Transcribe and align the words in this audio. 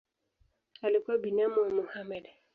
Alikuwa 0.81 1.17
binamu 1.17 1.61
wa 1.61 1.69
Mohamed. 1.69 2.27